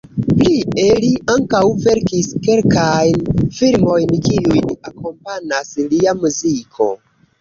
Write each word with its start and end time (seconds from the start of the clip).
Plie 0.37 0.93
li 1.01 1.09
ankaŭ 1.33 1.59
verkis 1.83 2.31
kelkajn 2.47 3.29
filmojn 3.59 4.17
kiujn 4.29 4.73
akompanas 4.93 5.71
lia 5.93 6.17
muziko. 6.25 6.91